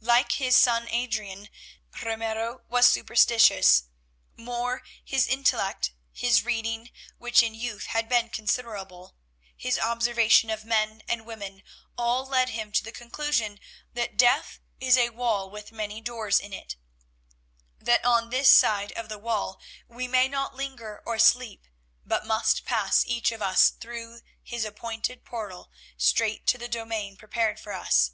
Like 0.00 0.32
his 0.40 0.56
son, 0.56 0.88
Adrian, 0.88 1.50
Ramiro 2.02 2.62
was 2.66 2.88
superstitious; 2.88 3.82
more, 4.34 4.82
his 5.04 5.26
intellect, 5.26 5.92
his 6.14 6.46
reading, 6.46 6.90
which 7.18 7.42
in 7.42 7.54
youth 7.54 7.84
had 7.88 8.08
been 8.08 8.30
considerable, 8.30 9.16
his 9.54 9.78
observation 9.78 10.48
of 10.48 10.64
men 10.64 11.02
and 11.06 11.26
women, 11.26 11.62
all 11.98 12.24
led 12.24 12.48
him 12.48 12.72
to 12.72 12.82
the 12.82 12.90
conclusion 12.90 13.60
that 13.92 14.16
death 14.16 14.60
is 14.80 14.96
a 14.96 15.10
wall 15.10 15.50
with 15.50 15.72
many 15.72 16.00
doors 16.00 16.40
in 16.40 16.54
it; 16.54 16.76
that 17.78 18.02
on 18.02 18.30
this 18.30 18.48
side 18.48 18.92
of 18.92 19.10
the 19.10 19.18
wall 19.18 19.60
we 19.86 20.08
may 20.08 20.26
not 20.26 20.54
linger 20.56 21.02
or 21.04 21.18
sleep, 21.18 21.66
but 22.02 22.24
must 22.24 22.64
pass 22.64 23.04
each 23.04 23.30
of 23.30 23.42
us 23.42 23.68
through 23.68 24.22
his 24.42 24.64
appointed 24.64 25.22
portal 25.22 25.70
straight 25.98 26.46
to 26.46 26.56
the 26.56 26.66
domain 26.66 27.14
prepared 27.14 27.60
for 27.60 27.74
us. 27.74 28.12